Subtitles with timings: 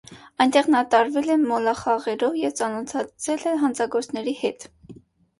[0.43, 4.67] Այնտեղ նա տարվել է մոլախաղերով և ծանոթացել հանցագործների հետ։